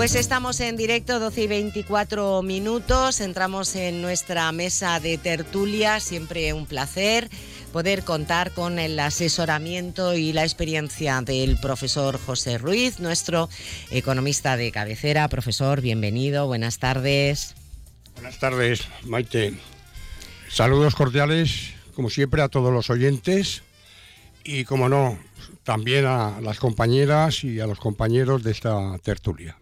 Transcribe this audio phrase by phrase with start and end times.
[0.00, 3.20] Pues estamos en directo, 12 y 24 minutos.
[3.20, 6.00] Entramos en nuestra mesa de tertulia.
[6.00, 7.28] Siempre un placer
[7.70, 13.50] poder contar con el asesoramiento y la experiencia del profesor José Ruiz, nuestro
[13.90, 15.28] economista de cabecera.
[15.28, 17.54] Profesor, bienvenido, buenas tardes.
[18.14, 19.52] Buenas tardes, Maite.
[20.48, 23.64] Saludos cordiales, como siempre, a todos los oyentes
[24.44, 25.18] y, como no,
[25.62, 29.59] también a las compañeras y a los compañeros de esta tertulia.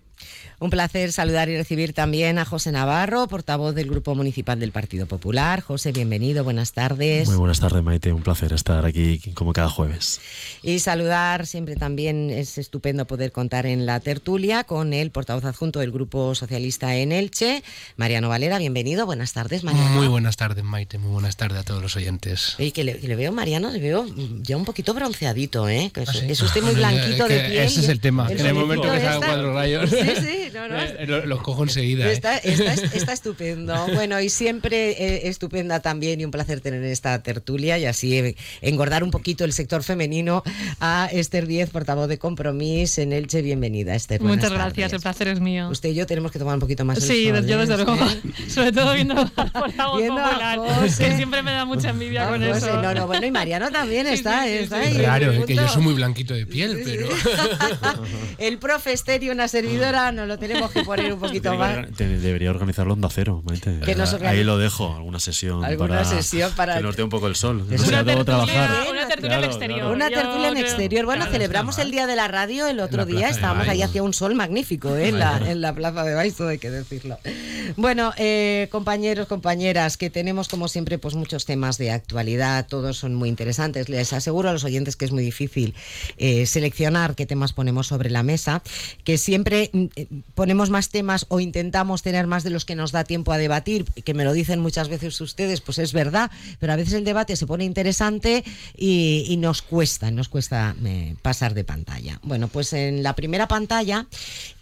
[0.60, 5.06] Un placer saludar y recibir también a José Navarro, portavoz del Grupo Municipal del Partido
[5.06, 5.60] Popular.
[5.60, 7.28] José, bienvenido, buenas tardes.
[7.28, 8.12] Muy buenas tardes, Maite.
[8.12, 10.20] Un placer estar aquí como cada jueves.
[10.64, 15.78] Y saludar, siempre también es estupendo poder contar en la tertulia con el portavoz adjunto
[15.78, 17.62] del Grupo Socialista en Elche,
[17.96, 18.58] Mariano Valera.
[18.58, 19.90] Bienvenido, buenas tardes, Mariano.
[19.90, 20.98] Muy buenas tardes, Maite.
[20.98, 22.56] Muy buenas tardes a todos los oyentes.
[22.58, 24.06] Y que le, veo, Mariano, le veo
[24.42, 25.92] ya un poquito bronceadito, ¿eh?
[25.94, 27.58] ¿Ah, es, usted muy blanquito de piel.
[27.58, 28.26] Ese es el tema.
[28.28, 29.88] en el momento que salgan cuatro rayos.
[29.90, 30.47] Sí, sí.
[30.54, 32.08] Eh, los cojo enseguida.
[32.08, 32.12] ¿eh?
[32.12, 33.74] Está, está, estupendo.
[33.94, 39.04] Bueno, y siempre eh, estupenda también y un placer tener esta tertulia y así engordar
[39.04, 40.42] un poquito el sector femenino
[40.80, 43.42] a Esther Díez, portavoz de Compromiso en Elche.
[43.42, 44.20] Bienvenida, Esther.
[44.20, 45.68] Muchas gracias, el placer es mío.
[45.68, 47.96] Usted y yo tenemos que tomar un poquito más el Sí, yo desde luego.
[48.48, 50.60] Sobre todo viendo por la voz popular,
[50.98, 52.80] que siempre me da mucha envidia con eso.
[52.80, 54.94] No, no, bueno, y Mariano también está, está ahí.
[54.94, 57.08] Claro, es que yo soy muy blanquito de piel, pero...
[58.38, 61.86] el profe Esther y una servidora no lo tenemos que poner un poquito más.
[61.96, 63.80] Debería organizarlo Onda Cero, Maite.
[64.24, 65.64] Ahí lo dejo, alguna sesión.
[65.64, 66.76] Alguna para sesión para.
[66.76, 67.66] Que nos dé un poco el sol.
[67.70, 68.70] Es una, tertulia, trabajar.
[68.90, 69.92] una tertulia en exterior.
[69.92, 71.04] Una tertulia en exterior.
[71.04, 73.28] Bueno, celebramos el Día de la Radio el otro día.
[73.28, 75.08] Estábamos ahí hacia un sol magnífico ¿eh?
[75.08, 77.18] en, la, en la Plaza de Baizo, hay que decirlo.
[77.76, 82.66] Bueno, eh, compañeros, compañeras, que tenemos como siempre pues muchos temas de actualidad.
[82.66, 83.88] Todos son muy interesantes.
[83.88, 85.74] Les aseguro a los oyentes que es muy difícil
[86.16, 88.62] eh, seleccionar qué temas ponemos sobre la mesa.
[89.04, 89.86] Que siempre mm,
[90.38, 93.86] ponemos más temas o intentamos tener más de los que nos da tiempo a debatir,
[94.04, 97.34] que me lo dicen muchas veces ustedes, pues es verdad, pero a veces el debate
[97.34, 98.44] se pone interesante
[98.76, 102.20] y, nos cuesta, nos cuesta eh, pasar de pantalla.
[102.22, 104.06] Bueno, pues en la primera pantalla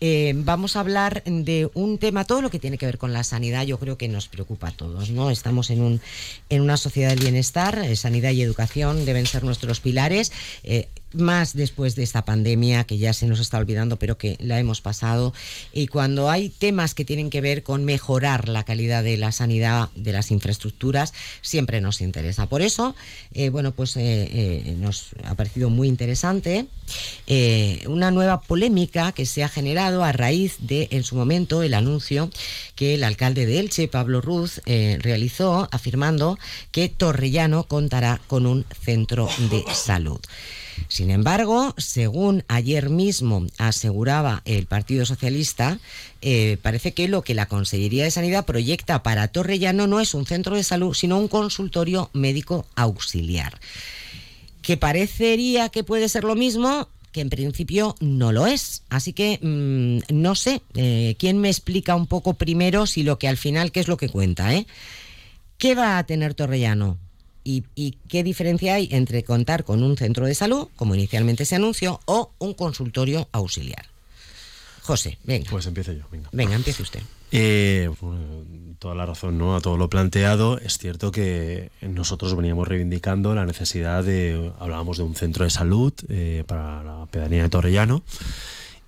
[0.00, 3.22] eh, vamos a hablar de un tema, todo lo que tiene que ver con la
[3.22, 5.28] sanidad, yo creo que nos preocupa a todos, ¿no?
[5.28, 6.00] Estamos en, un,
[6.48, 10.32] en una sociedad del bienestar, eh, sanidad y educación deben ser nuestros pilares
[11.12, 14.80] más después de esta pandemia que ya se nos está olvidando, pero que la hemos
[14.80, 15.32] pasado.
[15.72, 19.88] Y cuando hay temas que tienen que ver con mejorar la calidad de la sanidad,
[19.94, 22.46] de las infraestructuras, siempre nos interesa.
[22.46, 22.94] Por eso,
[23.32, 26.66] eh, bueno, pues eh, eh, nos ha parecido muy interesante
[27.86, 32.30] una nueva polémica que se ha generado a raíz de, en su momento, el anuncio
[32.76, 36.38] que el alcalde de Elche, Pablo Ruz, realizó afirmando
[36.70, 40.20] que Torrellano contará con un centro de salud.
[40.88, 45.78] Sin embargo, según ayer mismo aseguraba el Partido Socialista,
[46.22, 50.26] eh, parece que lo que la Consellería de Sanidad proyecta para Torrellano no es un
[50.26, 53.58] centro de salud, sino un consultorio médico auxiliar.
[54.62, 58.82] Que parecería que puede ser lo mismo, que en principio no lo es.
[58.90, 63.28] Así que mm, no sé, eh, ¿quién me explica un poco primero si lo que
[63.28, 64.54] al final, qué es lo que cuenta?
[64.54, 64.66] Eh?
[65.58, 66.98] ¿Qué va a tener Torrellano?
[67.46, 72.00] Y, qué diferencia hay entre contar con un centro de salud, como inicialmente se anunció,
[72.04, 73.86] o un consultorio auxiliar.
[74.82, 75.50] José, venga.
[75.50, 76.28] Pues empiece yo, venga.
[76.32, 77.00] Venga, empiece usted.
[77.32, 77.90] Eh,
[78.78, 79.56] toda la razón, ¿no?
[79.56, 85.04] A todo lo planteado, es cierto que nosotros veníamos reivindicando la necesidad de, hablábamos de
[85.04, 88.02] un centro de salud eh, para la pedanía de Torrellano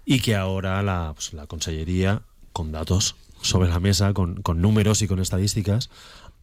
[0.05, 5.03] y que ahora la, pues, la Consellería, con datos sobre la mesa, con, con números
[5.03, 5.91] y con estadísticas,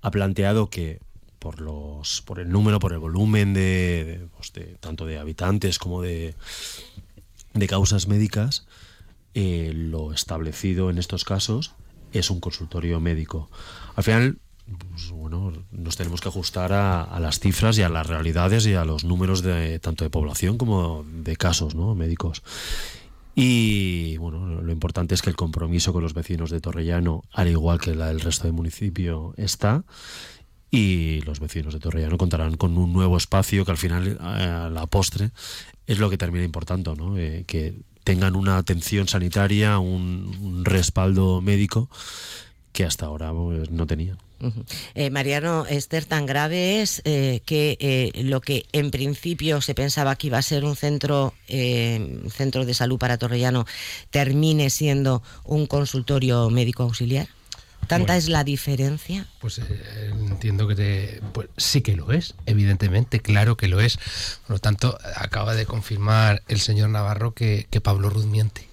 [0.01, 0.99] ha planteado que
[1.45, 6.33] por los por el número, por el volumen de, pues tanto de habitantes como de,
[7.53, 8.65] de causas médicas,
[9.35, 11.75] eh, lo establecido en estos casos
[12.13, 13.47] es un consultorio médico.
[13.95, 14.39] Al final,
[14.89, 18.83] pues, bueno, nos tenemos que ajustar a, las cifras y a las realidades y a
[18.83, 21.93] los números de tanto de población como de casos ¿no?
[21.93, 22.41] médicos.
[23.35, 27.79] Y bueno, lo importante es que el compromiso con los vecinos de Torrellano, al igual
[27.79, 29.83] que el resto del municipio, está
[30.75, 34.85] y los vecinos de Torrellano contarán con un nuevo espacio que al final, a la
[34.87, 35.31] postre,
[35.87, 37.17] es lo que termina importando, ¿no?
[37.17, 37.73] Eh, que
[38.03, 41.89] tengan una atención sanitaria, un, respaldo médico
[42.71, 44.17] que hasta ahora pues, no tenían.
[44.95, 50.27] Eh, Mariano, Esther, tan grave es eh, que lo que en principio se pensaba que
[50.27, 53.65] iba a ser un centro, centro de salud para Torrellano
[54.11, 57.27] termine siendo un consultorio médico auxiliar.
[57.87, 59.27] ¿Tanta es la diferencia?
[59.39, 63.97] Pues eh, entiendo que pues, sí que lo es, evidentemente, claro que lo es.
[64.47, 68.67] Por lo tanto, acaba de confirmar el señor Navarro que, Pablo Ruz miente.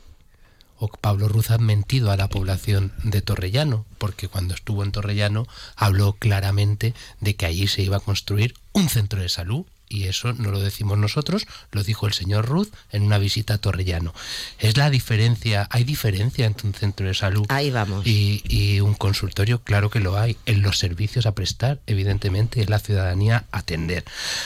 [0.78, 5.46] o Pablo Ruz ha mentido a la población de Torrellano, porque cuando estuvo en Torrellano
[5.76, 10.32] habló claramente de que allí se iba a construir un centro de salud y eso
[10.32, 14.14] no lo decimos nosotros, lo dijo el señor Ruth en una visita a Torrellano.
[14.58, 18.06] Es la diferencia, hay diferencia entre un centro de salud Ahí vamos.
[18.06, 22.70] Y, y, un consultorio, claro que lo hay, en los servicios a prestar, evidentemente, en
[22.70, 24.04] la ciudadanía atender.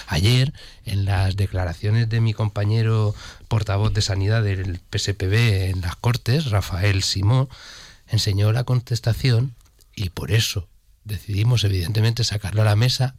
[0.09, 0.53] Ayer,
[0.85, 3.15] en las declaraciones de mi compañero
[3.49, 7.49] portavoz de sanidad del PSPB en las Cortes, Rafael Simón,
[8.09, 9.55] enseñó la contestación
[9.95, 10.69] y por eso
[11.05, 13.15] decidimos evidentemente sacarlo a la mesa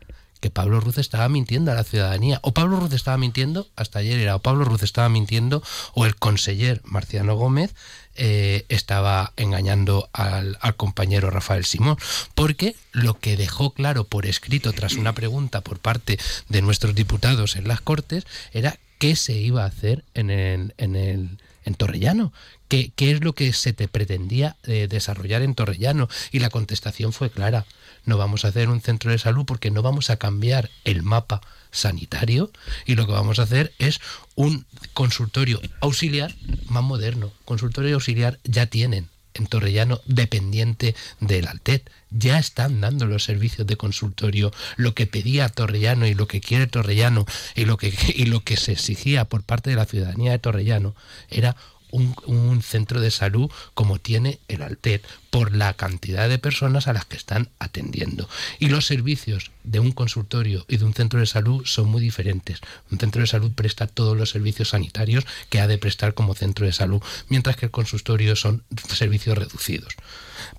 [0.49, 2.39] Pablo Ruz estaba mintiendo a la ciudadanía.
[2.43, 5.63] O Pablo Ruz estaba mintiendo, hasta ayer era o Pablo Ruz estaba mintiendo,
[5.93, 7.73] o el conseller Marciano Gómez
[8.15, 11.97] eh, estaba engañando al, al, compañero Rafael Simón.
[12.35, 16.17] Porque lo que dejó claro por escrito tras una pregunta por parte
[16.49, 20.95] de nuestros diputados en las Cortes era qué se iba a hacer en el, en
[20.95, 22.33] el en Torrellano.
[22.69, 26.07] ¿Qué, ¿Qué, es lo que se te pretendía eh, desarrollar en Torrellano?
[26.31, 27.65] Y la contestación fue clara.
[28.07, 31.41] No vamos a hacer un centro de salud porque no vamos a cambiar el mapa
[31.71, 32.49] sanitario
[32.85, 33.99] y lo que vamos a hacer es
[34.33, 36.33] un consultorio auxiliar
[36.69, 37.33] más moderno.
[37.43, 41.91] Consultorio auxiliar ya tienen en Torrellano dependiente del Altet.
[42.09, 44.53] Ya están dando los servicios de consultorio.
[44.77, 47.25] Lo que pedía Torrellano y lo que quiere Torrellano
[47.55, 50.95] y lo que, y lo que se exigía por parte de la ciudadanía de Torrellano
[51.29, 51.57] era
[51.91, 57.05] un, centro de salud como tiene el Altet por la cantidad de personas a las
[57.05, 58.29] que están atendiendo.
[58.59, 62.59] Y los servicios de un consultorio y de un centro de salud son muy diferentes.
[62.91, 66.65] Un centro de salud presta todos los servicios sanitarios que ha de prestar como centro
[66.65, 68.63] de salud, mientras que el consultorio son
[68.93, 69.95] servicios reducidos.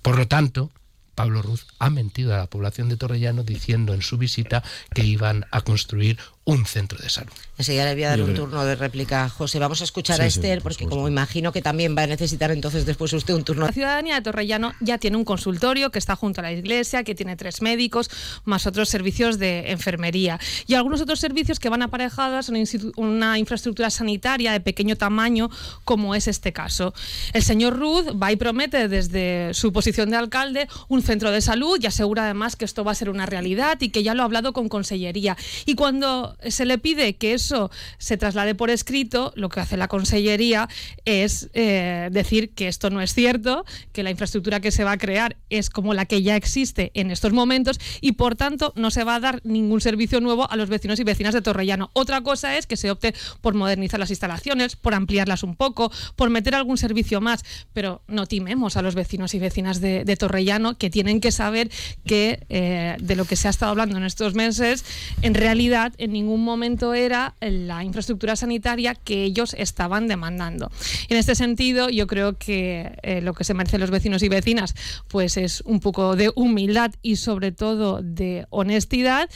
[0.01, 0.71] Por lo tanto,
[1.19, 4.63] Pablo Ruz ha mentido a la población de Torrellano diciendo en su visita
[4.95, 6.17] que iban a construir
[6.49, 7.31] un centro de salud.
[7.59, 9.59] Enseguida le voy a dar un turno de réplica a José.
[9.59, 12.51] Vamos a escuchar sí, a Esther, sí, porque como imagino que también va a necesitar
[12.51, 13.67] entonces después usted un turno.
[13.67, 17.13] La ciudadanía de Torrellano ya tiene un consultorio que está junto a la iglesia, que
[17.13, 18.09] tiene tres médicos,
[18.45, 20.39] más otros servicios de enfermería.
[20.65, 22.63] Y algunos otros servicios que van aparejados a una,
[22.95, 25.49] una infraestructura sanitaria de pequeño tamaño,
[25.83, 26.93] como es este caso.
[27.33, 31.77] El señor Ruth va y promete desde su posición de alcalde un centro de salud
[31.79, 34.25] y asegura además que esto va a ser una realidad y que ya lo ha
[34.25, 35.37] hablado con consellería.
[35.65, 39.87] Y cuando se le pide que eso se traslade por escrito, lo que hace la
[39.87, 40.69] Consellería
[41.05, 44.97] es eh, decir que esto no es cierto, que la infraestructura que se va a
[44.97, 49.03] crear es como la que ya existe en estos momentos y por tanto no se
[49.03, 51.89] va a dar ningún servicio nuevo a los vecinos y vecinas de Torrellano.
[51.93, 56.29] Otra cosa es que se opte por modernizar las instalaciones, por ampliarlas un poco, por
[56.29, 57.43] meter algún servicio más,
[57.73, 61.69] pero no timemos a los vecinos y vecinas de, Torrellano que tienen que saber
[62.05, 64.83] que eh, de lo que se ha estado hablando en estos meses,
[65.21, 70.71] en realidad en ningún momento era la infraestructura sanitaria que ellos estaban demandando.
[71.09, 74.75] En este sentido, yo creo que eh, lo que se merecen los vecinos y vecinas
[75.07, 79.29] pues es un poco de humildad y sobre todo de honestidad.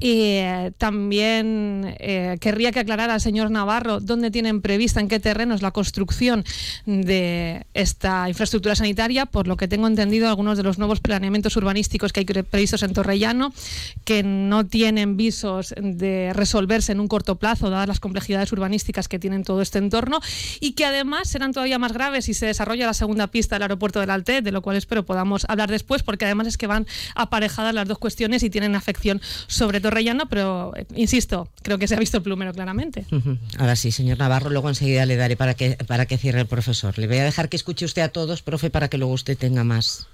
[0.00, 5.62] Eh, también eh, querría que aclarara al señor Navarro dónde tienen prevista, en qué terrenos
[5.62, 6.44] la construcción
[6.86, 12.12] de esta infraestructura sanitaria, por lo que tengo entendido algunos de los nuevos planeamientos urbanísticos
[12.12, 13.52] que hay previstos en Torrellano,
[14.04, 19.18] que no tienen visos de resolverse en un corto plazo, dadas las complejidades urbanísticas que
[19.18, 20.20] tienen todo este entorno,
[20.60, 24.00] y que además serán todavía más graves si se desarrolla la segunda pista del aeropuerto
[24.00, 27.74] del Altet, de lo cual espero podamos hablar después, porque además es que van aparejadas
[27.74, 31.98] las dos cuestiones y tienen afección sobre Torrellano, pero eh, insisto, creo que se ha
[31.98, 33.06] visto el plumero claramente.
[33.58, 36.98] Ahora sí, señor Navarro, luego enseguida le daré para que, para que cierre el profesor.
[36.98, 39.64] Le voy a dejar que escuche usted a todos, profe, para que luego usted tenga
[39.64, 40.08] más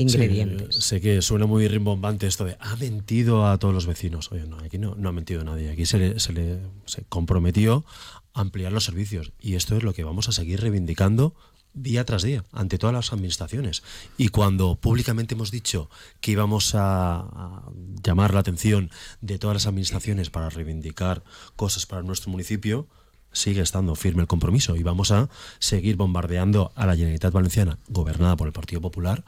[0.00, 0.76] ingredientes.
[0.76, 4.30] Sí, sé que suena muy rimbombante esto de ha mentido a todos los vecinos.
[4.32, 5.70] Oye, no, aquí no, no ha mentido nadie.
[5.70, 7.84] Aquí se le, se le se comprometió
[8.32, 9.32] a ampliar los servicios.
[9.40, 11.34] Y esto es lo que vamos a seguir reivindicando
[11.72, 13.82] día tras día ante todas las administraciones.
[14.16, 15.88] Y cuando públicamente hemos dicho
[16.20, 17.62] que íbamos a, a,
[18.02, 18.90] llamar la atención
[19.20, 21.22] de todas las administraciones para reivindicar
[21.56, 22.88] cosas para nuestro municipio,
[23.32, 25.28] sigue estando firme el compromiso y vamos a
[25.58, 29.24] seguir bombardeando a la Generalitat Valenciana, gobernada por el Partido Popular,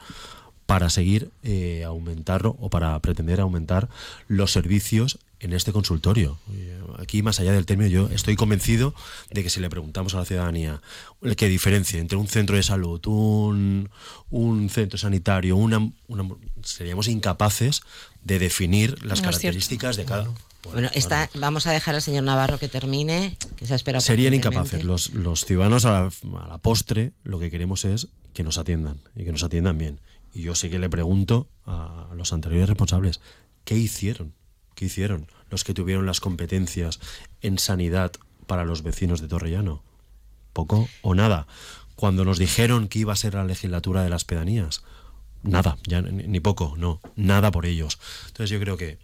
[0.73, 3.89] para seguir eh, aumentar o para pretender aumentar
[4.27, 6.39] los servicios en este consultorio.
[6.97, 8.95] Aquí, más allá del término, yo estoy convencido
[9.29, 10.81] de que si le preguntamos a la ciudadanía
[11.37, 13.91] qué diferencia entre un centro de salud, un,
[14.31, 16.27] un centro sanitario, una, una,
[16.63, 17.83] seríamos incapaces
[18.23, 20.23] de definir las no características de cada.
[20.23, 20.39] Bueno,
[20.71, 24.01] bueno está, vamos a dejar al señor Navarro que termine, que se espera.
[24.01, 24.83] Serían incapaces.
[24.83, 26.11] Los, los ciudadanos a la,
[26.41, 29.99] a la postre lo que queremos es que nos atiendan y que nos atiendan bien.
[30.33, 33.21] Y yo sí que le pregunto a los anteriores responsables,
[33.65, 34.33] ¿qué hicieron?
[34.75, 36.99] ¿Qué hicieron los que tuvieron las competencias
[37.41, 38.11] en sanidad
[38.47, 39.83] para los vecinos de Torrellano?
[40.53, 41.47] Poco o nada.
[41.95, 44.83] cuando nos dijeron que iba a ser la legislatura de las pedanías.
[45.43, 47.99] Nada, ni poco, no, nada por ellos.
[48.27, 48.97] Entonces yo creo que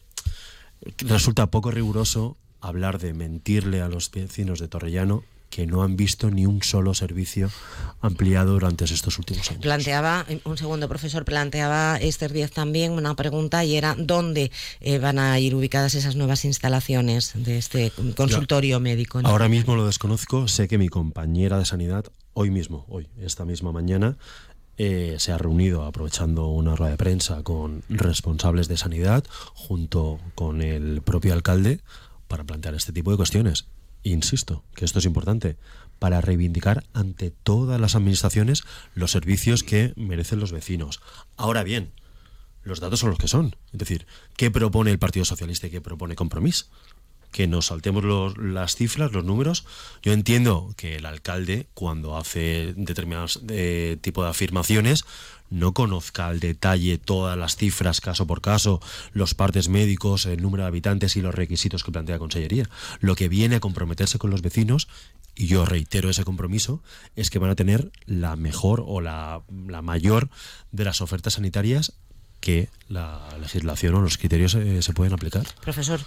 [0.97, 6.29] resulta poco riguroso hablar de mentirle a los vecinos de Torrellano que no han visto
[6.29, 7.49] ni un solo servicio
[8.01, 9.61] ampliado durante estos últimos años.
[9.61, 15.19] Planteaba, un segundo profesor, planteaba Esther Díaz también una pregunta y era ¿dónde eh, van
[15.19, 19.19] a ir ubicadas esas nuevas instalaciones de este consultorio médico?
[19.23, 23.71] Ahora mismo lo desconozco, sé que mi compañera de sanidad hoy mismo, hoy, esta misma
[23.71, 24.17] mañana,
[24.77, 30.61] eh, se ha reunido aprovechando una rueda de prensa con responsables de sanidad junto con
[30.61, 31.81] el propio alcalde
[32.29, 33.65] para plantear este tipo de cuestiones.
[34.03, 35.57] Insisto, que esto es importante,
[35.99, 38.63] para reivindicar ante todas las administraciones
[38.95, 41.01] los servicios que merecen los vecinos.
[41.35, 41.91] Ahora bien,
[42.63, 43.55] los datos son los que son.
[43.73, 46.69] Es decir, ¿qué propone el Partido Socialista y qué propone Compromís?
[47.31, 49.65] Que nos saltemos los, las cifras, los números.
[50.01, 55.05] Yo entiendo que el alcalde, cuando hace determinados eh, tipo de afirmaciones,
[55.49, 58.81] no conozca al detalle todas las cifras caso por caso,
[59.13, 62.69] los partes médicos, el número de habitantes y los requisitos que plantea la Consellería.
[62.99, 64.87] Lo que viene a comprometerse con los vecinos,
[65.35, 66.83] y yo reitero ese compromiso,
[67.15, 70.29] es que van a tener la mejor o la, la mayor
[70.71, 71.93] de las ofertas sanitarias
[72.39, 75.45] que la legislación o los criterios eh, se pueden aplicar.
[75.61, 75.99] Profesor.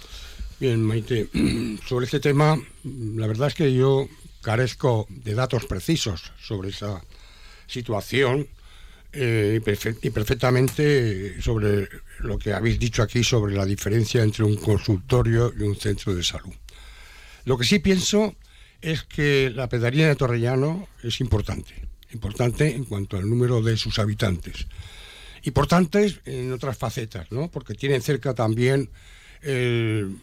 [0.59, 1.27] Bien, Maite,
[1.87, 4.07] sobre este tema, la verdad es que yo
[4.41, 7.03] carezco de datos precisos sobre esa
[7.67, 8.47] situación
[9.11, 9.59] eh,
[10.01, 11.87] y perfectamente sobre
[12.19, 16.23] lo que habéis dicho aquí sobre la diferencia entre un consultorio y un centro de
[16.23, 16.53] salud.
[17.45, 18.35] Lo que sí pienso
[18.81, 21.73] es que la pedanía de Torrellano es importante,
[22.11, 24.67] importante en cuanto al número de sus habitantes.
[25.43, 27.49] Importantes en otras facetas, ¿no?
[27.49, 28.89] Porque tienen cerca también
[29.41, 30.17] el,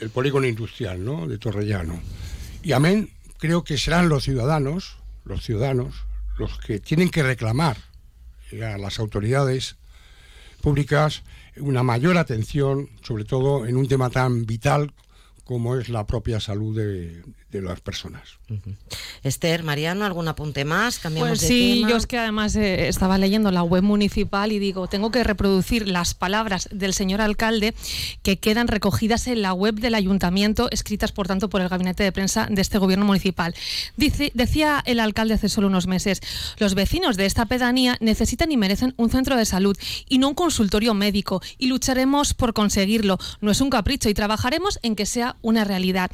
[0.00, 1.26] el polígono industrial, ¿no?
[1.26, 2.00] De Torrellano.
[2.62, 6.04] Y amén, creo que serán los ciudadanos, los ciudadanos,
[6.38, 7.76] los que tienen que reclamar
[8.52, 9.76] a las autoridades
[10.60, 11.22] públicas
[11.56, 14.92] una mayor atención, sobre todo en un tema tan vital
[15.44, 17.22] como es la propia salud de,
[17.52, 18.38] de las personas.
[19.22, 20.98] Esther, Mariano, ¿algún apunte más?
[20.98, 24.88] Cambiamos pues sí, yo es que además eh, estaba leyendo la web municipal y digo,
[24.88, 27.74] tengo que reproducir las palabras del señor alcalde
[28.22, 32.12] que quedan recogidas en la web del ayuntamiento, escritas por tanto por el gabinete de
[32.12, 33.54] prensa de este gobierno municipal.
[33.96, 36.20] Dice, decía el alcalde hace solo unos meses,
[36.58, 39.76] los vecinos de esta pedanía necesitan y merecen un centro de salud
[40.08, 43.18] y no un consultorio médico y lucharemos por conseguirlo.
[43.40, 46.10] No es un capricho y trabajaremos en que sea una realidad.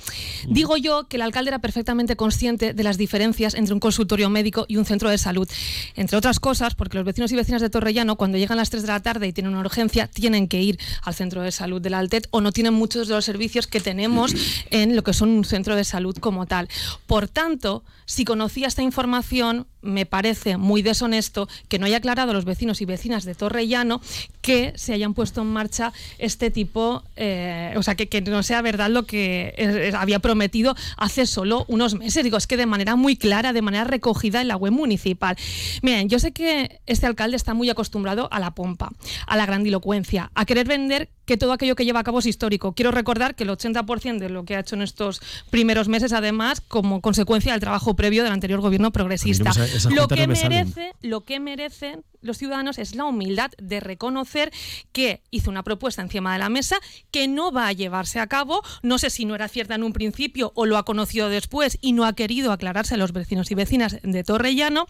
[0.48, 4.66] Digo yo que la alcalde era perfectamente consciente de las diferencias entre un consultorio médico
[4.68, 5.48] y un centro de salud.
[5.96, 8.82] Entre otras cosas, porque los vecinos y vecinas de Torrellano, cuando llegan a las 3
[8.82, 11.90] de la tarde y tienen una urgencia, tienen que ir al centro de salud de
[11.90, 14.34] la Altet o no tienen muchos de los servicios que tenemos
[14.70, 16.68] en lo que son un centro de salud como tal.
[17.06, 22.34] Por tanto, si conocía esta información, me parece muy deshonesto que no haya aclarado a
[22.34, 24.00] los vecinos y vecinas de Torrellano
[24.42, 28.62] que se hayan puesto en marcha este tipo, eh, o sea, que, que, no sea
[28.62, 32.22] verdad lo que había prometido hace solo unos meses.
[32.22, 35.36] Digo, es que de manera muy clara, de manera recogida en la web municipal.
[35.82, 38.92] Miren, yo sé que este alcalde está muy acostumbrado a la pompa,
[39.26, 42.72] a la grandilocuencia, a querer vender que todo aquello que lleva a cabo es histórico.
[42.72, 45.20] Quiero recordar que el 80% de lo que ha hecho en estos
[45.50, 49.52] primeros meses, además, como consecuencia del trabajo previo del anterior gobierno progresista.
[49.90, 54.50] lo, que merece, lo que merecen los ciudadanos es la humildad de reconocer
[54.92, 56.78] que hizo una propuesta encima de la mesa
[57.10, 58.62] que no va a llevarse a cabo.
[58.82, 61.92] No sé si no era cierta en un principio o lo ha conocido después y
[61.92, 64.86] no ha querido aclararse a los vecinos y vecinas de Torrellano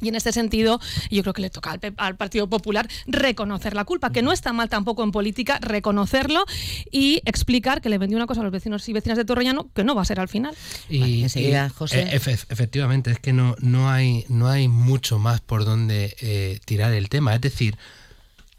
[0.00, 4.10] y en este sentido, yo creo que le toca al, Partido Popular reconocer la culpa,
[4.10, 6.44] que no está mal tampoco en política reconocerlo
[6.90, 9.84] y explicar que le vendió una cosa a los vecinos y vecinas de Torrellano que
[9.84, 10.54] no va a ser al final.
[10.88, 11.26] Y,
[11.74, 12.02] José.
[12.02, 16.92] E, efectivamente, es que no, no, hay, no hay mucho más por donde eh, tirar
[16.92, 17.34] el tema.
[17.34, 17.76] Es decir,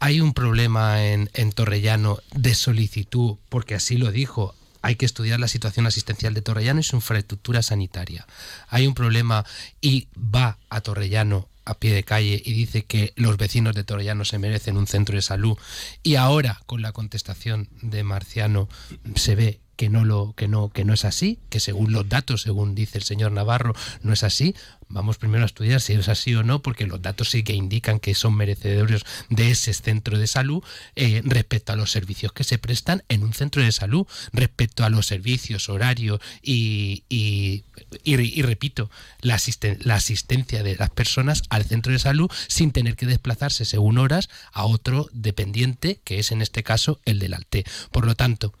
[0.00, 4.54] hay un problema en, en Torrellano de solicitud, porque así lo dijo
[4.88, 8.26] hay que estudiar la situación asistencial de Torrellano y su infraestructura sanitaria.
[8.68, 9.44] Hay un problema
[9.82, 14.24] y va a Torrellano a pie de calle y dice que los vecinos de Torrellano
[14.24, 15.58] se merecen un centro de salud
[16.02, 18.70] y ahora con la contestación de Marciano
[19.14, 22.42] se ve que no lo que no que no es así, que según los datos,
[22.42, 24.56] según dice el señor Navarro, no es así.
[24.88, 28.00] Vamos primero a estudiar si es así o no, porque los datos sí que indican
[28.00, 30.64] que son merecedores de ese centro de salud
[30.96, 34.90] eh, respecto a los servicios que se prestan en un centro de salud, respecto a
[34.90, 37.62] los servicios, horario y, y,
[38.02, 39.40] y, repito, la,
[39.80, 44.28] la asistencia de las personas al centro de salud sin tener que desplazarse según horas
[44.52, 47.64] a otro dependiente, que es en este caso el del ALTE.
[47.92, 48.52] Por lo tanto,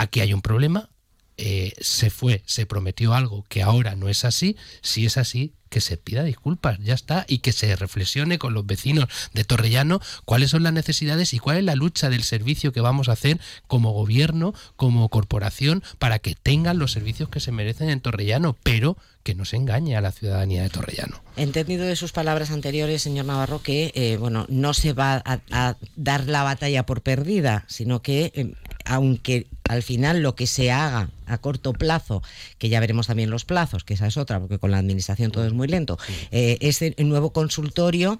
[0.00, 0.88] aquí hay un problema,
[1.36, 5.80] eh, se fue, se prometió algo que ahora no es así, si es así, que
[5.80, 10.50] se pida disculpas, ya está, y que se reflexione con los vecinos de Torrellano cuáles
[10.50, 13.92] son las necesidades y cuál es la lucha del servicio que vamos a hacer como
[13.92, 19.34] gobierno, como corporación, para que tengan los servicios que se merecen en Torrellano, pero que
[19.34, 21.22] no se engañe a la ciudadanía de Torrellano.
[21.36, 26.26] Entendido de sus palabras anteriores, señor Navarro, que eh, bueno, no se va a, dar
[26.26, 28.54] la batalla por perdida, sino que eh,
[28.84, 32.24] aunque al final lo que se haga a corto plazo,
[32.58, 35.46] que ya veremos también los plazos, que esa es otra, porque con la administración todo
[35.46, 35.96] es muy lento,
[36.32, 38.18] eh, ese nuevo consultorio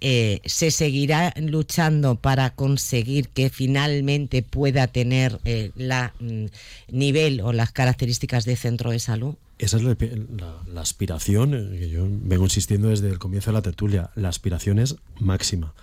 [0.00, 6.46] eh, se seguirá luchando para conseguir que finalmente pueda tener el eh, mm,
[6.96, 9.34] nivel o las características de centro de salud.
[9.58, 14.30] Esa es la, aspiración, que yo vengo insistiendo desde el comienzo de la tertulia, la
[14.30, 15.74] aspiración es máxima.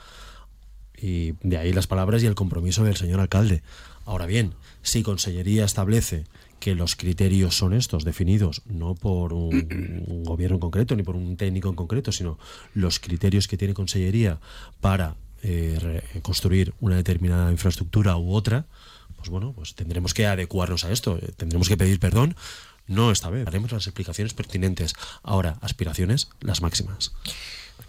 [0.99, 3.61] Y de ahí las palabras y el compromiso del señor alcalde.
[4.05, 6.25] Ahora bien, si Consellería establece
[6.59, 11.35] que los criterios son estos, definidos no por un, gobierno en concreto ni por un
[11.35, 12.39] técnico en concreto, sino
[12.73, 14.39] los criterios que tiene Consellería
[14.79, 18.65] para eh, construir una determinada infraestructura u otra,
[19.17, 22.35] pues bueno, pues tendremos que adecuarnos a esto, eh, tendremos que pedir perdón.
[22.87, 24.93] No esta vez, haremos las explicaciones pertinentes.
[25.21, 27.13] Ahora, aspiraciones las máximas.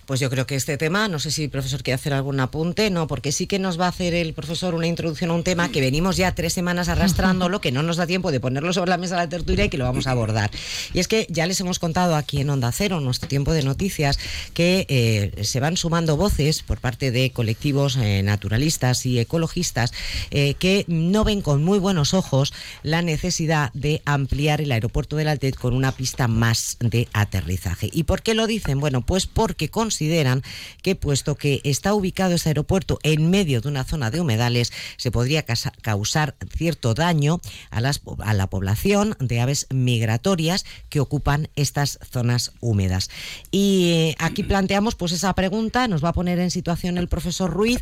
[0.07, 2.91] Pues yo creo que este tema, no sé si el profesor quiere hacer algún apunte,
[2.91, 5.71] no, porque sí que nos va a hacer el profesor una introducción a un tema
[5.71, 8.99] que venimos ya tres semanas arrastrándolo, que no nos da tiempo de ponerlo sobre la
[8.99, 10.51] mesa de la tertulia y que lo vamos a abordar.
[10.93, 13.63] Y es que ya les hemos contado aquí en Onda Cero, en nuestro tiempo de
[13.63, 14.19] noticias,
[14.53, 19.93] que eh, se van sumando voces por parte de colectivos eh, naturalistas y ecologistas
[20.31, 25.29] eh, que no ven con muy buenos ojos la necesidad de ampliar el aeropuerto del
[25.29, 27.89] Altet con una pista más de aterrizaje.
[27.93, 28.81] ¿Y por qué lo dicen?
[28.81, 30.43] Bueno, pues porque con consideran
[30.83, 35.13] que puesto que está ubicado este aeropuerto en medio de una zona de humedales, se
[35.13, 35.45] podría
[35.83, 42.51] causar cierto daño a, las, a la población de aves migratorias que ocupan estas zonas
[42.59, 43.09] húmedas.
[43.53, 47.53] Y eh, aquí planteamos pues esa pregunta, nos va a poner en situación el profesor
[47.53, 47.81] Ruiz.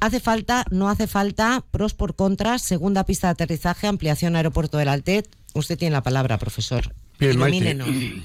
[0.00, 4.88] ¿Hace falta, no hace falta, pros por contras, segunda pista de aterrizaje, ampliación aeropuerto del
[4.88, 5.34] Altet?
[5.54, 6.94] Usted tiene la palabra, profesor.
[7.18, 7.38] Bien,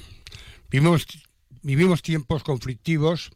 [0.70, 1.06] Vimos
[1.62, 3.30] vivimos tiempos conflictivos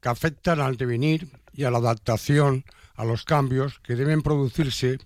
[0.00, 4.98] que afectan al devenir y a la adaptación a los cambios que deben producirse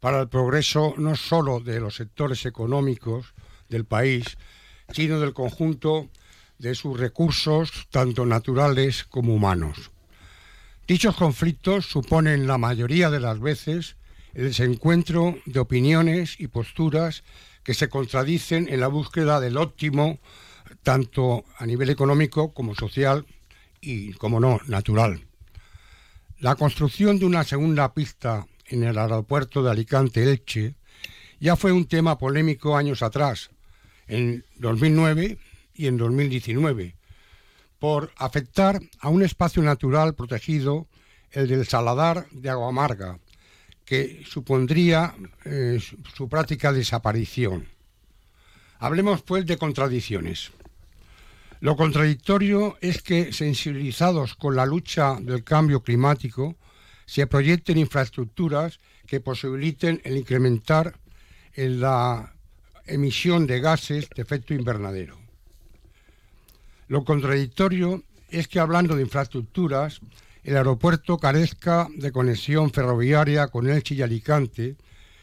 [0.00, 3.34] para el progreso no solo de los sectores económicos
[3.68, 4.36] del país,
[4.92, 6.08] sino del conjunto
[6.58, 9.90] de sus recursos, tanto naturales como humanos.
[10.86, 13.96] Dichos conflictos suponen la mayoría de las veces
[14.34, 17.22] el desencuentro de opiniones y posturas
[17.62, 20.18] que se contradicen en la búsqueda del óptimo
[20.82, 23.26] tanto a nivel económico como social
[23.80, 25.26] y, como no, natural.
[26.38, 30.74] La construcción de una segunda pista en el aeropuerto de Alicante-Elche
[31.40, 33.50] ya fue un tema polémico años atrás,
[34.06, 35.38] en 2009
[35.74, 36.94] y en 2019,
[37.78, 40.86] por afectar a un espacio natural protegido,
[41.32, 43.18] el del Saladar de Agua Amarga,
[43.84, 45.80] que supondría eh,
[46.14, 47.68] su práctica desaparición.
[48.78, 50.52] Hablemos pues de contradicciones.
[51.62, 56.56] Lo contradictorio es que, sensibilizados con la lucha del cambio climático,
[57.06, 60.98] se proyecten infraestructuras que posibiliten el incrementar
[61.54, 62.34] en la
[62.84, 65.16] emisión de gases de efecto invernadero.
[66.88, 70.00] Lo contradictorio es que, hablando de infraestructuras,
[70.42, 74.74] el aeropuerto carezca de conexión ferroviaria con Elche y Alicante,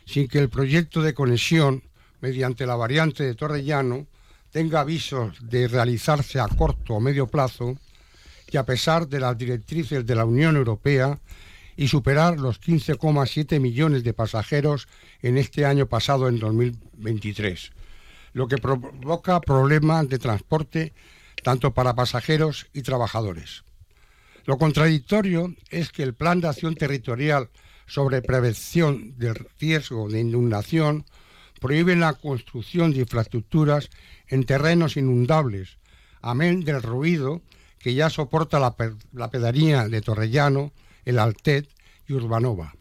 [0.06, 1.84] sin que el proyecto de conexión
[2.22, 4.08] mediante la variante de Torrellano
[4.52, 7.78] tenga avisos de realizarse a corto o medio plazo
[8.52, 11.20] y a pesar de las directrices de la Unión Europea
[11.76, 14.88] y superar los 15,7 millones de pasajeros
[15.22, 17.72] en este año pasado, en 2023,
[18.34, 20.94] lo que provoca problemas de transporte
[21.44, 23.64] tanto para pasajeros y trabajadores.
[24.46, 27.50] Lo contradictorio es que el Plan de Acción Territorial
[27.86, 31.06] sobre Prevención del Riesgo de Inundación
[31.60, 33.90] prohíbe la construcción de infraestructuras
[34.28, 35.78] en terrenos inundables,
[36.22, 37.42] amén del ruido
[37.80, 40.74] que ya soporta la, pedanía de Torrellano,
[41.06, 41.70] el Altet
[42.08, 42.74] y Urbanova.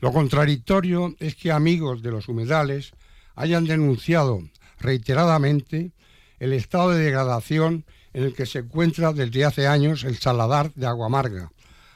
[0.00, 2.92] Lo contradictorio es que amigos de los humedales
[3.34, 4.42] hayan denunciado
[4.80, 5.92] reiteradamente
[6.40, 10.86] el estado de degradación en el que se encuentra desde hace años el saladar de
[10.86, 11.52] agua amarga,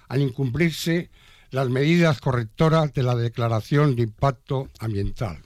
[0.08, 1.10] al incumplirse
[1.50, 5.45] las medidas correctoras de la Declaración de Impacto Ambiental.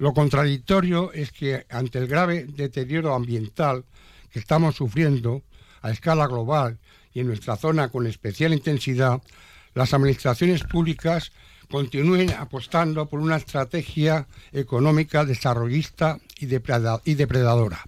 [0.00, 3.84] Lo contradictorio es que ante el grave deterioro ambiental
[4.30, 5.42] que estamos sufriendo
[5.82, 6.78] a escala global
[7.12, 9.20] y en nuestra zona con especial intensidad,
[9.74, 11.32] las administraciones públicas
[11.70, 17.84] continúen apostando por una estrategia económica desarrollista y depredadora.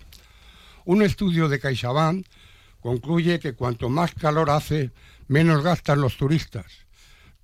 [0.84, 2.26] Un estudio de CaixaBank
[2.80, 4.90] concluye que cuanto más calor hace,
[5.28, 6.66] menos gastan los turistas.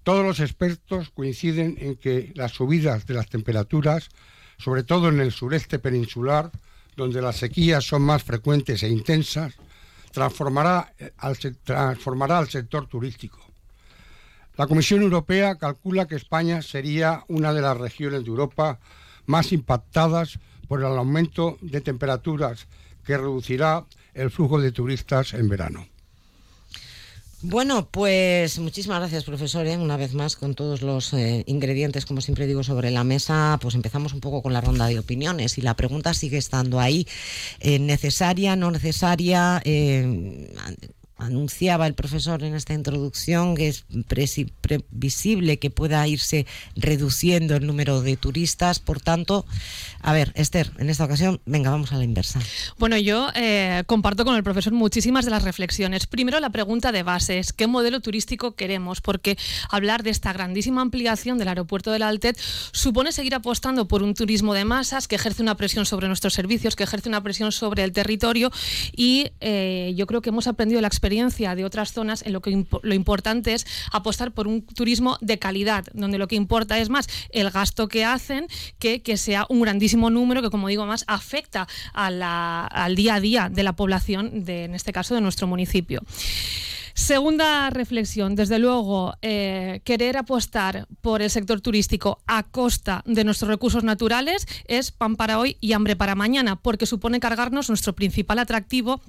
[0.03, 4.11] Todos los expertos coinciden en que las subidas de las temperaturas,
[4.59, 6.51] sobre todo en el sureste peninsular,
[6.97, 9.55] donde las sequías son más frecuentes e intensas,
[10.11, 13.39] transformará al, transformará al sector turístico.
[14.57, 18.81] La Comisión Europea calcula que España sería una de las regiones de Europa
[19.27, 22.67] más impactadas por el aumento de temperaturas
[23.05, 25.87] que reducirá el flujo de turistas en verano.
[27.41, 29.65] Bueno, pues muchísimas gracias, profesor.
[29.69, 29.77] ¿eh?
[29.77, 33.77] Una vez más, con todos los eh, ingredientes, como siempre digo, sobre la mesa, pues
[33.77, 37.07] empezamos un poco con la ronda de opiniones y la pregunta sigue estando ahí.
[37.61, 39.63] Eh, ¿Necesaria, no necesaria?
[41.19, 43.85] Anunciaba el profesor en esta introducción que es
[44.61, 48.79] previsible que pueda irse reduciendo el número de turistas.
[48.79, 49.45] Por tanto,
[50.01, 52.41] a ver, Esther, en esta ocasión, venga, vamos a la inversa.
[52.79, 56.07] Bueno, yo eh, comparto con el profesor muchísimas de las reflexiones.
[56.07, 59.37] Primero, la pregunta de base es qué modelo turístico queremos, porque
[59.71, 62.39] hablar de esta grandísima ampliación del aeropuerto de la Altet
[62.73, 66.77] supone seguir apostando por un turismo de masas que ejerce una presión sobre nuestros servicios,
[66.77, 68.53] que ejerce una presión sobre el territorio
[68.95, 72.67] y eh, yo creo que hemos aprendido la experiencia de otras zonas en lo que
[72.83, 77.09] lo importante es apostar por un turismo de calidad, donde lo que importa es más
[77.31, 78.47] el gasto que hacen
[78.79, 83.49] que que sea un grandísimo número que, como digo, más afecta al día a día
[83.49, 86.03] de la población, de, en este caso de nuestro municipio.
[86.99, 93.49] Segunda reflexión, desde luego, eh, querer apostar por el sector turístico a costa de nuestros
[93.49, 98.41] recursos naturales es pan para hoy y hambre para mañana, porque supone cargarnos nuestro principal
[98.41, 99.01] atractivo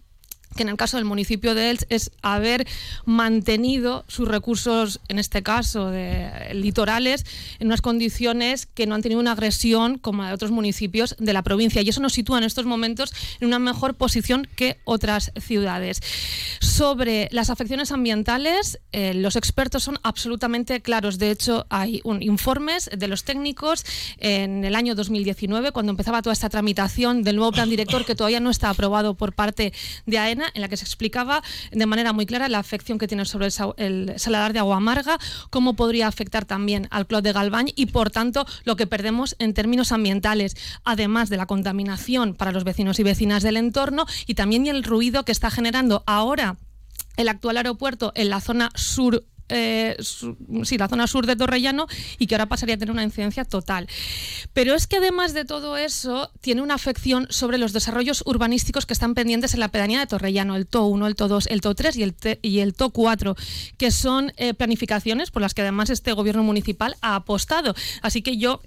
[0.56, 2.68] que en el caso del municipio de Elche es haber
[3.06, 7.26] mantenido sus recursos, en este caso de litorales,
[7.60, 11.34] en unas condiciones que no han tenido una agresión como la de otros municipios de
[11.34, 11.82] la provincia.
[11.82, 16.02] Y eso nos sitúa en estos momentos en una mejor posición que otras ciudades.
[16.60, 21.20] Sobre las afecciones ambientales, eh, los expertos son absolutamente claros.
[21.20, 23.86] De hecho, hay informes de los técnicos
[24.18, 28.40] en el año 2019, cuando empezaba toda esta tramitación del nuevo plan director que todavía
[28.40, 29.74] no está aprobado por parte
[30.06, 33.26] de AENA en la que se explicaba de manera muy clara la afección que tiene
[33.26, 35.18] sobre el, saladar de agua amarga,
[35.50, 39.54] cómo podría afectar también al clot de Galván y, por tanto, lo que perdemos en
[39.54, 44.68] términos ambientales, además de la contaminación para los vecinos y vecinas del entorno y también
[44.68, 46.58] el ruido que está generando ahora
[47.18, 52.28] el actual aeropuerto en la zona sur eh, sí, la zona sur de Torrellano y
[52.28, 53.88] que ahora pasaría a tener una incidencia total.
[54.54, 58.94] Pero es que además de todo eso, tiene una afección sobre los desarrollos urbanísticos que
[58.94, 61.76] están pendientes en la pedanía de Torrellano, el TO 1, el TO 2, el TO
[61.76, 63.36] 3 y el, y el TO 4,
[63.78, 67.74] que son eh, planificaciones por las que además este gobierno municipal ha apostado.
[68.02, 68.62] Así que yo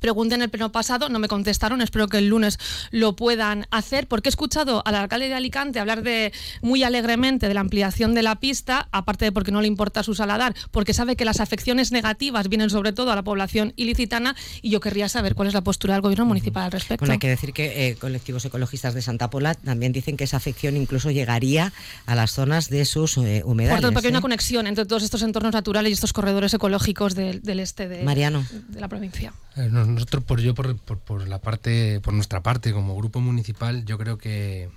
[0.00, 2.58] Pregunté en el pleno pasado, no me contestaron, espero que el lunes
[2.90, 6.32] lo puedan hacer, porque he escuchado al alcalde de Alicante hablar de
[6.62, 10.14] muy alegremente de la ampliación de la pista, aparte de porque no le importa su
[10.14, 14.70] saladar, porque sabe que las afecciones negativas vienen sobre todo a la población ilicitana y
[14.70, 17.02] yo querría saber cuál es la postura del gobierno municipal al respecto.
[17.02, 20.36] Bueno, hay que decir que eh, colectivos ecologistas de Santa Pola también dicen que esa
[20.36, 21.72] afección incluso llegaría
[22.06, 23.82] a las zonas de sus eh, humedales.
[23.82, 24.22] Por porque hay una ¿eh?
[24.22, 28.44] conexión entre todos estos entornos naturales y estos corredores ecológicos del, este de, Mariano.
[28.68, 29.32] de la provincia.
[29.56, 34.16] Nosotros, por yo, por, por, la parte, por nuestra parte, como grupo municipal, yo creo
[34.16, 34.68] que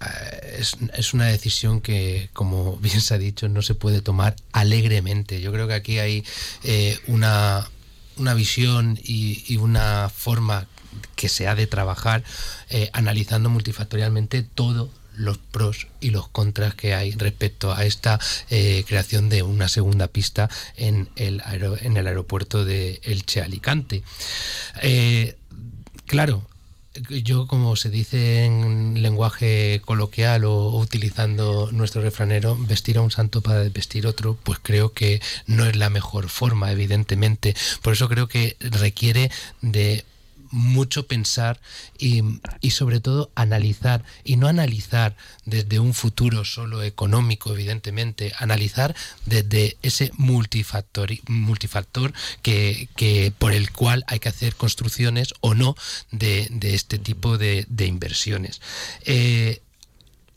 [0.00, 4.36] eh, es, es, una decisión que, como bien se ha dicho, no se puede tomar
[4.52, 5.40] alegremente.
[5.40, 6.24] Yo creo que aquí hay
[6.62, 7.68] eh, una,
[8.16, 10.66] una visión y, y, una forma
[11.16, 12.22] que se ha de trabajar
[12.70, 18.18] eh, analizando multifactorialmente todo los pros y los contras que hay respecto a esta
[18.50, 24.02] eh, creación de una segunda pista en el, el aeropuerto de Elche Alicante.
[24.82, 25.36] Eh,
[26.06, 26.46] claro,
[27.08, 33.40] yo como se dice en lenguaje coloquial o utilizando nuestro refranero, vestir a un santo
[33.40, 37.54] para vestir otro, pues creo que no es la mejor forma, evidentemente.
[37.82, 40.04] Por eso creo que requiere de
[40.50, 41.60] mucho pensar
[41.98, 42.22] y,
[42.70, 48.94] sobre todo analizar, y no analizar desde un futuro solo económico, evidentemente, analizar
[49.26, 55.74] desde ese multifactor, multifactor que, que por el cual hay que hacer construcciones o no
[56.10, 58.60] de, este tipo de, inversiones.
[59.04, 59.62] Eh,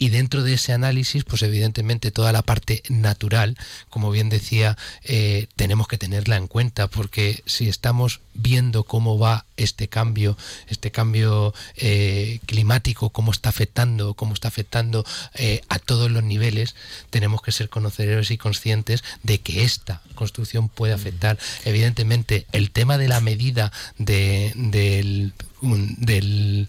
[0.02, 3.56] y dentro de ese análisis, pues evidentemente toda la parte natural,
[3.92, 9.46] como bien decía, eh, tenemos que tenerla en cuenta, porque si estamos viendo cómo va
[9.58, 16.10] este cambio, este cambio eh, climático, cómo está afectando, cómo está afectando eh, a todos
[16.10, 16.74] los niveles,
[17.12, 21.38] tenemos que ser conocedores y conscientes de que esta construcción puede afectar.
[21.64, 26.67] Evidentemente, el tema de la medida de, del del,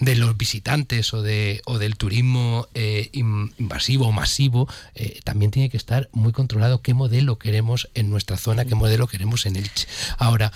[0.00, 5.70] de los visitantes o, de, o del turismo eh, invasivo o masivo, eh, también tiene
[5.70, 9.86] que estar muy controlado qué modelo queremos en nuestra zona, qué modelo queremos en Elche.
[10.18, 10.52] Ahora,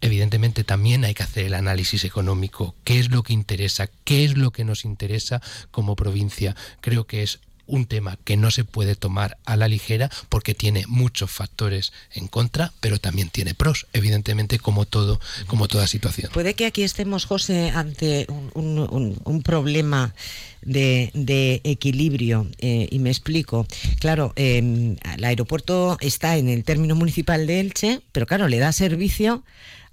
[0.00, 4.36] evidentemente también hay que hacer el análisis económico, qué es lo que interesa, qué es
[4.36, 6.56] lo que nos interesa como provincia.
[6.80, 7.40] Creo que es
[7.70, 12.28] un tema que no se puede tomar a la ligera porque tiene muchos factores en
[12.28, 16.30] contra, pero también tiene pros, evidentemente, como todo, como toda situación.
[16.32, 20.14] Puede que aquí estemos, José, ante un, problema
[20.62, 23.66] de, equilibrio, eh, y me explico.
[24.00, 28.72] Claro, em, el aeropuerto está en el término municipal de Elche, pero claro, le da
[28.72, 29.42] servicio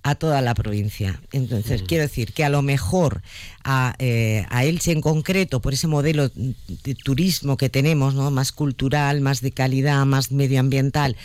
[0.10, 1.20] a toda la provincia.
[1.34, 1.86] Entonces, mm.
[1.86, 3.22] quiero decir que a lo mejor
[3.66, 8.32] a, eh, a, Elche en concreto, por ese modelo de turismo que tenemos, ¿no?
[8.32, 11.18] más cultural, más de calidad, más medioambiental,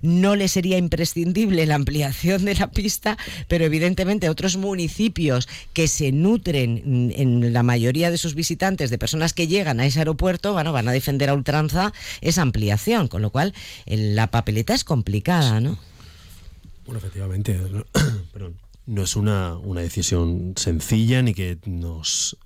[0.00, 6.10] no le sería imprescindible la ampliación de la pista, pero evidentemente otros municipios que se
[6.10, 10.72] nutren en la mayoría de sus visitantes de personas que llegan a ese aeropuerto, bueno,
[10.72, 13.52] van a defender a ultranza esa ampliación, con lo cual
[13.84, 15.89] la papeleta es complicada, ¿no?
[16.90, 17.56] Bueno, efectivamente,
[18.86, 22.36] no es una, decisión sencilla ni que nos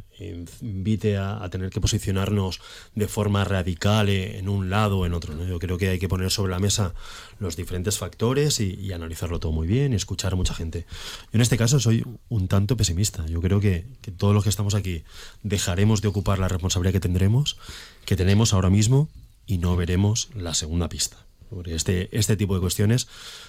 [0.61, 2.61] invite a, tener que posicionarnos
[2.95, 5.35] de forma radical en un lado o en otro.
[5.47, 6.93] Yo creo que hay que poner sobre la mesa
[7.39, 10.85] los diferentes factores y, analizarlo todo muy bien y escuchar a mucha gente.
[11.33, 13.25] Yo en este caso soy un tanto pesimista.
[13.25, 15.05] Yo creo que, que todos los que estamos aquí
[15.43, 17.57] dejaremos de ocupar la responsabilidad que tendremos,
[18.05, 19.09] que tenemos ahora mismo,
[19.47, 21.25] y no veremos la segunda pista.
[21.67, 23.07] Este, este tipo de cuestiones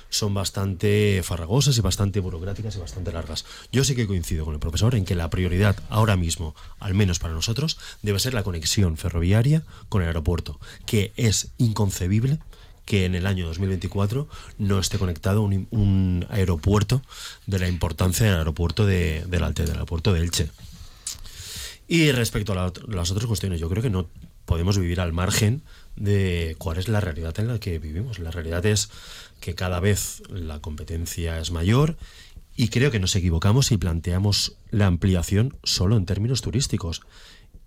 [0.09, 3.45] son bastante farragosas y bastante burocráticas y bastante largas.
[3.71, 7.19] Yo sí que coincido con el profesor en que la prioridad ahora mismo, al menos
[7.19, 12.39] para nosotros, debe ser la conexión ferroviaria con el aeropuerto, que es inconcebible
[12.85, 14.27] que en el año 2024
[14.59, 17.01] no esté conectado un, aeropuerto
[17.47, 20.49] de la importancia del aeropuerto de, del Alte, del aeropuerto de Elche.
[21.87, 24.07] Y respecto a las otras cuestiones, yo creo que no
[24.45, 25.63] podemos vivir al margen
[25.95, 28.19] de cuál es la realidad en la que vivimos.
[28.19, 28.89] La realidad es
[29.39, 31.97] que cada vez la competencia es mayor
[32.55, 37.01] y creo que nos equivocamos si planteamos la ampliación solo en términos turísticos.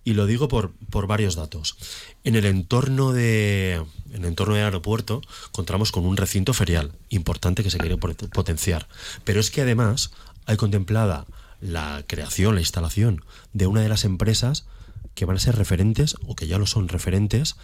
[0.05, 1.77] Y lo digo por, por varios datos.
[2.25, 3.75] En el entorno de
[4.11, 5.21] en el entorno del aeropuerto
[5.53, 8.89] contamos con un recinto ferial importante que se quiere potenciar.
[9.25, 10.13] Pero es que además
[10.47, 11.27] hay contemplada
[11.61, 14.67] la creación, la instalación de una de las empresas
[15.15, 17.57] que van a ser referentes o que ya lo son referentes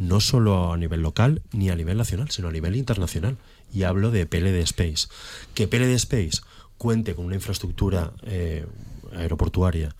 [0.00, 3.36] no solo a nivel local ni a nivel nacional, sino a nivel internacional.
[3.72, 5.08] Y hablo de PLD Space.
[5.54, 6.40] Que PLD Space
[6.78, 8.66] cuente con una infraestructura eh,
[9.14, 9.94] aeroportuaria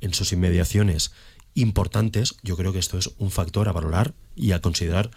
[0.00, 1.12] en sus inmediaciones
[1.54, 5.10] importantes, yo creo que esto es un factor a valorar y a considerar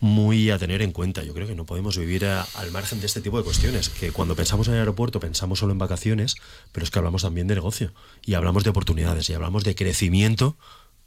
[0.00, 1.22] muy a tener en cuenta.
[1.22, 4.34] Yo creo que no podemos vivir al margen de este tipo de cuestiones, que cuando
[4.34, 6.34] pensamos en el aeropuerto pensamos solo en vacaciones,
[6.72, 7.92] pero es que hablamos también de negocio
[8.24, 10.56] y hablamos de oportunidades y hablamos de crecimiento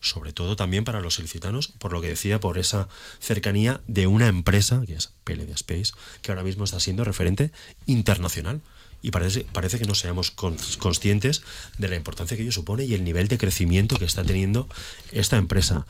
[0.06, 2.88] sobre todo también para los ilicitanos, por lo que decía, por esa
[3.20, 7.52] cercanía de una empresa, que es PLD Space, que ahora mismo está siendo referente
[7.86, 8.62] internacional
[9.02, 11.44] y parece, parece que no seamos conscientes
[11.78, 14.68] de la importancia que ello supone y el nivel de crecimiento que está teniendo
[15.12, 15.86] esta empresa.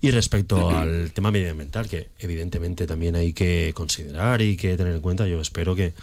[0.00, 5.00] Y respecto al tema medioambiental, que evidentemente también hay que considerar y que tener en
[5.00, 5.94] cuenta, yo espero que,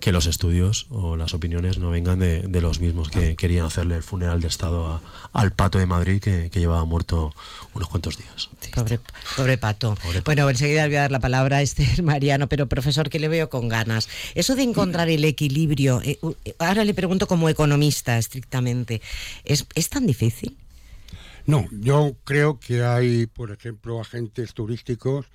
[0.00, 3.96] que los estudios o las opiniones no vengan de, de los mismos que querían hacerle
[3.96, 5.00] el funeral de Estado
[5.32, 7.34] al pato de Madrid que, que llevaba muerto
[7.74, 8.48] unos cuantos días.
[8.74, 9.00] Pobre,
[9.36, 9.96] pobre, pato.
[10.24, 13.50] Bueno, enseguida voy a dar la palabra a este Mariano, pero profesor, que le veo
[13.50, 14.08] con ganas.
[14.34, 19.00] Eso de encontrar el equilibrio, eh, eh, ahora le pregunto como economista estrictamente,
[19.44, 20.56] ¿es, ¿es tan difícil?
[21.46, 25.26] No, yo creo que hay, por ejemplo, agentes turísticos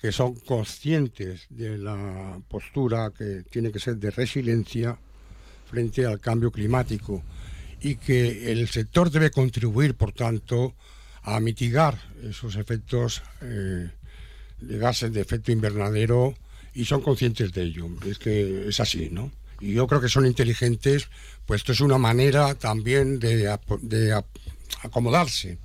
[0.00, 4.98] que son conscientes de la postura que tiene que ser de resiliencia
[5.70, 7.22] frente al cambio climático
[7.80, 10.74] y que el sector debe contribuir, por tanto,
[11.22, 13.90] a mitigar esos efectos eh,
[14.60, 16.34] de gases de efecto invernadero
[16.74, 17.88] y son conscientes de ello.
[18.06, 19.30] Es que es así, ¿no?
[19.62, 21.08] Y yo creo que son inteligentes,
[21.46, 23.48] pues esto es una manera también de,
[24.82, 25.58] acomodarse,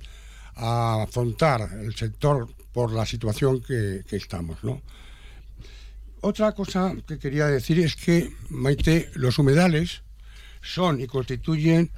[0.54, 4.80] a afrontar el sector por la situación que, que estamos, ¿no?
[6.20, 10.02] Otra cosa que quería decir es que, Maite, los humedales
[10.62, 11.90] son y constituyen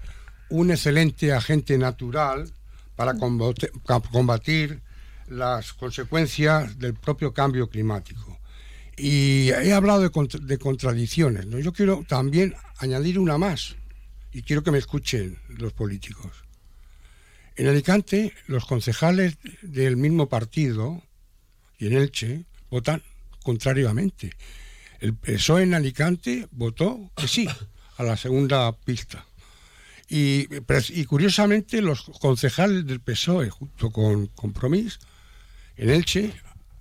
[0.49, 2.51] un excelente agente natural
[2.97, 4.83] para combatir
[5.29, 8.40] las consecuencias del propio cambio climático.
[8.97, 11.47] Y he hablado de, contradicciones.
[11.49, 13.77] Yo quiero también añadir una más,
[14.33, 16.45] y quiero que me escuchen los políticos.
[17.57, 21.03] En Alicante, los concejales del mismo partido
[21.79, 23.03] y en Elche votan
[23.43, 24.33] contrariamente.
[25.01, 27.49] El PSOE en Alicante votó que sí
[27.97, 29.27] a la segunda pista
[30.09, 30.47] Y,
[30.91, 34.99] y curiosamente los concejales del PSOE junto con Compromís
[35.77, 36.35] en Elche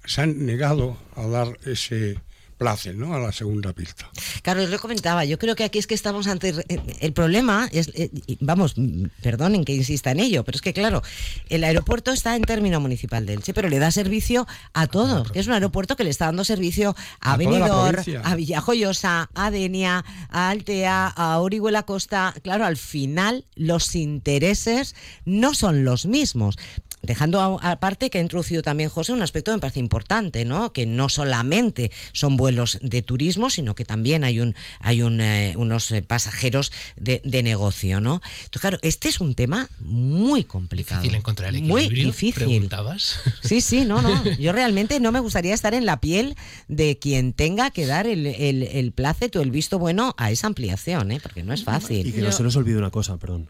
[0.06, 2.20] se han negado a dar ese
[2.60, 3.16] place ¿no?
[3.16, 4.08] a la segunda pista.
[4.44, 6.54] Claro, lo comentaba, yo creo que aquí es que estamos ante
[7.00, 8.76] el problema, es, eh, vamos,
[9.24, 11.02] perdonen que insista en ello, pero es que claro,
[11.48, 15.40] el aeropuerto está en término municipal de Elche, pero le da servicio a todos, que
[15.40, 20.04] es un aeropuerto que le está dando servicio a, a Benidorm, a Villajoyosa, a Denia,
[20.30, 26.58] a Altea, a Orihuela Costa, claro, al final los intereses no son los mismos.
[27.02, 30.74] Dejando aparte que ha introducido también José un aspecto que me parece importante, ¿no?
[30.74, 35.54] Que no solamente son vuelos de turismo, sino que también hay un hay un, eh,
[35.58, 38.22] unos eh, pasajeros de, de, negocio, ¿no?
[38.44, 41.02] Entonces, claro, este es un tema muy complicado.
[41.02, 41.90] Difícil encontrar el equilibrio.
[41.90, 42.46] Muy difícil.
[42.46, 43.20] ¿Preguntabas?
[43.42, 44.24] Sí, sí, no, no.
[44.38, 46.36] Yo realmente no me gustaría estar en la piel
[46.68, 48.94] de quien tenga que dar el, el, el
[49.36, 51.20] o el visto bueno a esa ampliación, ¿eh?
[51.22, 52.06] Porque no es fácil.
[52.06, 53.50] Y que no se nos olvide una cosa, perdón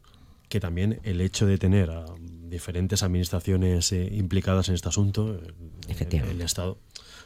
[0.49, 2.05] que también el hecho de tener a
[2.49, 5.39] diferentes administraciones eh, implicadas en este asunto,
[5.87, 6.31] Efectivamente.
[6.33, 6.79] el, el Estado,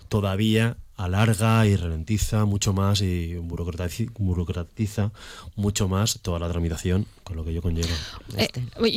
[0.10, 5.12] todavía alarga y ralentiza mucho más y burocratiza,
[5.56, 7.88] mucho más toda la tramitación con lo que ello conlleva.
[8.38, 8.48] Eh,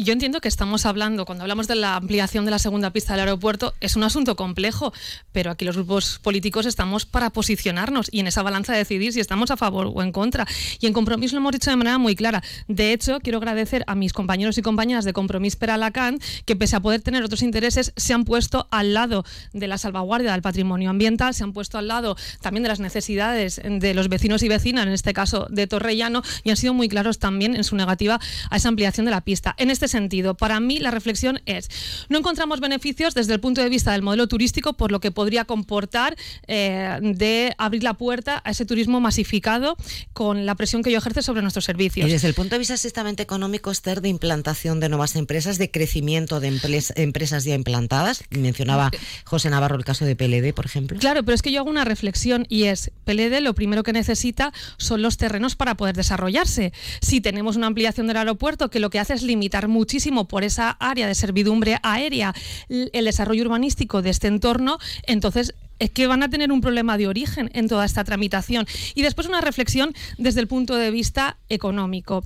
[0.03, 3.21] yo entiendo que estamos hablando, cuando hablamos de la ampliación de la segunda pista del
[3.21, 4.93] aeropuerto, es un asunto complejo,
[5.33, 9.51] pero aquí los grupos políticos estamos para posicionarnos y en esa balanza decidir si estamos
[9.51, 10.47] a favor o en contra.
[10.81, 12.43] Y en compromiso lo hemos dicho de manera muy clara.
[12.69, 16.77] De hecho, quiero agradecer a mis compañeros y compañeras de Compromís per Alacant que pese
[16.77, 20.91] a poder tener otros intereses, se han puesto al lado de la salvaguardia del patrimonio
[20.91, 24.87] ambiental, se han puesto al lado también de las necesidades de los vecinos y vecinas,
[24.87, 28.21] en este caso de Torrellano, y han sido muy claros también en su negativa
[28.51, 29.55] a esa ampliación de la pista.
[29.59, 31.69] En este sentido, para mí la reflexión es,
[32.09, 35.45] no encontramos beneficios desde el punto de vista del modelo turístico por lo que podría
[35.45, 39.77] comportar eh, de abrir la puerta a ese turismo masificado
[40.13, 42.09] con la presión que ello ejerce sobre nuestros servicios.
[42.09, 45.71] Y desde el punto de vista estrictamente económico, Esther, de implantación de nuevas empresas, de
[45.71, 46.49] crecimiento de
[46.97, 48.91] empresas ya implantadas, mencionaba
[49.25, 50.99] José Navarro el caso de PLD, por ejemplo.
[50.99, 54.53] Claro, pero es que yo hago una reflexión y es, PLD lo primero que necesita
[54.77, 56.73] son los terrenos para poder desarrollarse.
[57.01, 60.71] Si tenemos una ampliación del aeropuerto que lo que hace es limitar muchísimo por esa
[60.71, 62.35] área de servidumbre aérea
[62.69, 67.07] el desarrollo urbanístico de este entorno, entonces es que van a tener un problema de
[67.07, 68.67] origen en toda esta tramitación.
[68.95, 72.25] Y después una reflexión desde el punto de vista económico.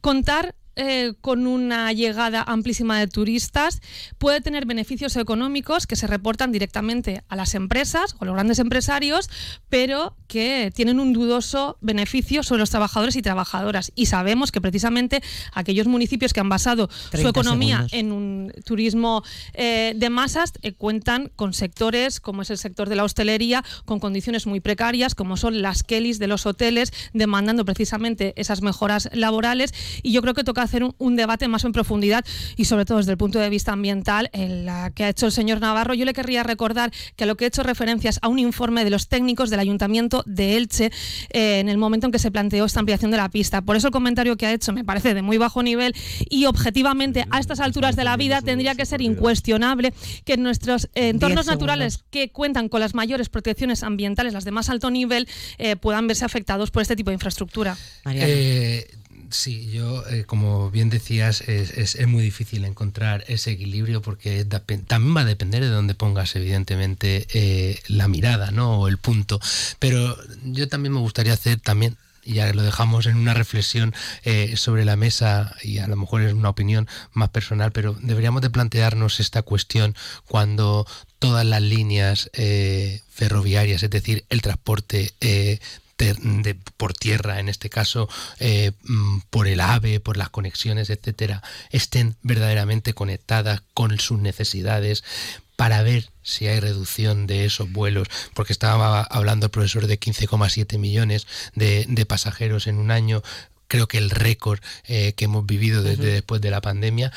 [0.00, 3.82] Contar eh, con una llegada amplísima de turistas
[4.16, 8.58] puede tener beneficios económicos que se reportan directamente a las empresas o a los grandes
[8.60, 9.28] empresarios,
[9.68, 13.92] pero que tienen un dudoso beneficio sobre los trabajadores y trabajadoras.
[13.94, 17.92] Y sabemos que precisamente aquellos municipios que han basado su economía segundos.
[17.92, 22.96] en un turismo eh, de masas eh, cuentan con sectores como es el sector de
[22.96, 28.32] la hostelería, con condiciones muy precarias, como son las Kellys de los hoteles, demandando precisamente
[28.36, 29.74] esas mejoras laborales.
[30.02, 32.24] Y yo creo que toca hacer un, un, debate más en profundidad
[32.56, 35.32] y sobre todo desde el punto de vista ambiental, en la que ha hecho el
[35.32, 35.94] señor Navarro.
[35.94, 38.90] Yo le querría recordar que a lo que he hecho referencias a un informe de
[38.90, 40.90] los técnicos del Ayuntamiento de Elche
[41.30, 43.62] eh, en el momento en que se planteó esta ampliación de la pista.
[43.62, 45.94] Por eso el comentario que ha hecho me parece de muy bajo nivel
[46.28, 49.92] y objetivamente a estas alturas de la vida tendría que ser incuestionable
[50.24, 54.68] que nuestros eh, entornos naturales que cuentan con las mayores protecciones ambientales, las de más
[54.68, 55.28] alto nivel,
[55.58, 57.76] eh, puedan verse afectados por este tipo de infraestructura.
[58.06, 58.86] Eh,
[59.30, 65.16] Sí, yo, eh, como bien decías, es, es, muy difícil encontrar ese equilibrio porque también
[65.16, 68.80] va a depender de dónde pongas, evidentemente, eh, la mirada, ¿no?
[68.80, 69.40] O el punto.
[69.78, 74.84] Pero yo también me gustaría hacer también ya lo dejamos en una reflexión eh, sobre
[74.84, 79.20] la mesa y a lo mejor es una opinión más personal, pero deberíamos de plantearnos
[79.20, 79.94] esta cuestión
[80.26, 80.86] cuando
[81.18, 85.58] todas las líneas eh, ferroviarias, es decir, el transporte eh,
[86.04, 88.08] de, por tierra, en este caso
[88.38, 88.72] eh,
[89.30, 95.04] por el AVE, por las conexiones, etcétera, estén verdaderamente conectadas con sus necesidades
[95.56, 100.78] para ver si hay reducción de esos vuelos, porque estaba hablando el profesor de 15,7
[100.78, 103.22] millones de, de, pasajeros en un año,
[103.68, 106.12] creo que el récord eh, que hemos vivido desde uh -huh.
[106.12, 107.12] después de la pandemia,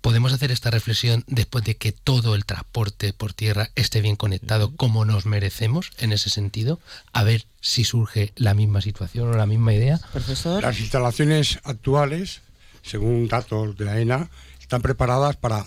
[0.00, 4.74] podemos hacer esta reflexión después de que todo el transporte por tierra esté bien conectado
[4.76, 6.80] como nos merecemos en ese sentido,
[7.12, 10.00] a ver si surge la misma situación o la misma idea.
[10.12, 10.62] Profesor.
[10.62, 12.40] Las instalaciones actuales,
[12.82, 14.30] según datos de la ENA,
[14.60, 15.66] están preparadas para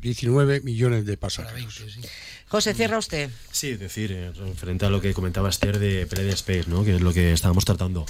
[0.00, 1.80] 19 millones de pasajeros.
[1.84, 2.08] 20, sí.
[2.48, 3.30] José, cierra usted.
[3.50, 6.84] Sí, es decir, eh, referente a lo que comentaba Esther de PLD Space, ¿no?
[6.84, 8.06] que es lo que estábamos tratando.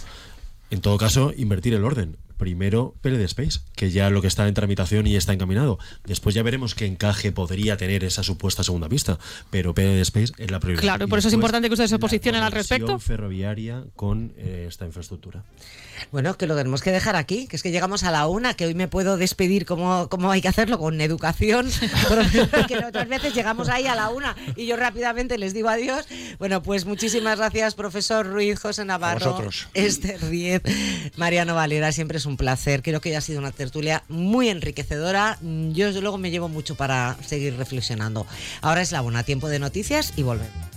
[0.70, 4.54] En todo caso, invertir el orden primero PLD Space, que ya lo que está en
[4.54, 5.78] tramitación y está encaminado.
[6.04, 9.18] Después ya veremos qué encaje podría tener esa supuesta segunda pista,
[9.50, 10.82] pero PLD Space es la prioridad.
[10.82, 12.98] Claro, y por eso es importante que ustedes se posicionen al respecto.
[12.98, 15.44] ferroviaria con eh, esta infraestructura.
[16.12, 18.66] Bueno, que lo tenemos que dejar aquí, que es que llegamos a la una, que
[18.66, 21.70] hoy me puedo despedir como, como hay que hacerlo, con educación,
[22.68, 26.06] que otras veces llegamos ahí a la una y yo rápidamente les digo adiós.
[26.38, 30.62] Bueno, pues muchísimas gracias, profesor Ruiz, José Navarro, Esther Diez,
[31.16, 32.82] Mariano Valera, siempre es un placer.
[32.82, 35.38] Creo que ha sido una tertulia muy enriquecedora.
[35.40, 38.26] Yo desde luego me llevo mucho para seguir reflexionando.
[38.60, 40.75] Ahora es la una, tiempo de noticias y volvemos.